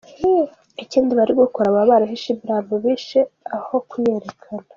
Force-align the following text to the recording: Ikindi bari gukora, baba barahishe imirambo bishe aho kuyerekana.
Ikindi 0.83 1.11
bari 1.19 1.33
gukora, 1.41 1.67
baba 1.75 1.89
barahishe 1.91 2.27
imirambo 2.31 2.73
bishe 2.85 3.19
aho 3.55 3.75
kuyerekana. 3.89 4.65